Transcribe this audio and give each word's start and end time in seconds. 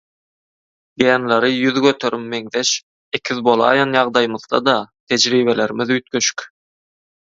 Genleri 1.01 1.51
ýüz 1.65 1.77
göterim 1.87 2.23
meňzeş 2.31 2.71
ekiz 3.19 3.43
bolaýan 3.49 3.93
ýagdaýymyzda-da 4.01 4.75
tejribelerimiz 5.13 5.93
üýtgeşik. 5.99 6.49